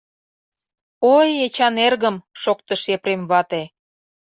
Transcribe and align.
—Ой, 1.15 1.29
Эчан 1.45 1.75
эргым!— 1.87 2.15
шоктыш 2.41 2.81
Епрем 2.95 3.21
вате. 3.31 3.61